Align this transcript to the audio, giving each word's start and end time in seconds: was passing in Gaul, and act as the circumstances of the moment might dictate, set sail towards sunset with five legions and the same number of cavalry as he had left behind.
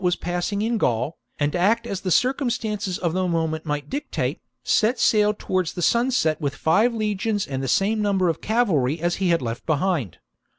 was 0.03 0.15
passing 0.15 0.63
in 0.63 0.79
Gaul, 0.79 1.19
and 1.37 1.55
act 1.55 1.85
as 1.85 2.01
the 2.01 2.09
circumstances 2.09 2.97
of 2.97 3.13
the 3.13 3.27
moment 3.27 3.67
might 3.67 3.87
dictate, 3.87 4.39
set 4.63 4.99
sail 4.99 5.31
towards 5.31 5.73
sunset 5.85 6.41
with 6.41 6.55
five 6.55 6.91
legions 6.95 7.45
and 7.45 7.61
the 7.61 7.67
same 7.67 8.01
number 8.01 8.27
of 8.27 8.41
cavalry 8.41 8.99
as 8.99 9.17
he 9.17 9.29
had 9.29 9.43
left 9.43 9.63
behind. 9.67 10.17